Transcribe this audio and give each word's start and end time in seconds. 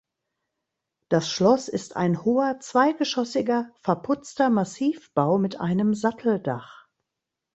Das 1.09 1.29
Schloss 1.29 1.67
ist 1.67 1.95
ein 1.95 2.25
hoher 2.25 2.59
zweigeschossiger 2.59 3.69
verputzter 3.81 4.49
Massivbau 4.49 5.37
mit 5.37 5.59
einem 5.59 5.93
Satteldach. 5.93 6.87